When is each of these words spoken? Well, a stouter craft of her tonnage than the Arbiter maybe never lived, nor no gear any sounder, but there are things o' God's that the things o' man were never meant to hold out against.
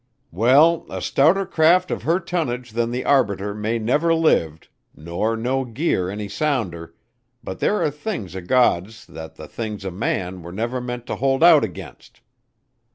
Well, 0.31 0.87
a 0.89 0.99
stouter 0.99 1.45
craft 1.45 1.91
of 1.91 2.01
her 2.01 2.19
tonnage 2.19 2.71
than 2.71 2.89
the 2.89 3.05
Arbiter 3.05 3.53
maybe 3.53 3.85
never 3.85 4.15
lived, 4.15 4.67
nor 4.95 5.37
no 5.37 5.63
gear 5.63 6.09
any 6.09 6.27
sounder, 6.27 6.95
but 7.43 7.59
there 7.59 7.79
are 7.83 7.91
things 7.91 8.35
o' 8.35 8.41
God's 8.41 9.05
that 9.05 9.35
the 9.35 9.47
things 9.47 9.85
o' 9.85 9.91
man 9.91 10.41
were 10.41 10.51
never 10.51 10.81
meant 10.81 11.05
to 11.05 11.17
hold 11.17 11.43
out 11.43 11.63
against. 11.63 12.21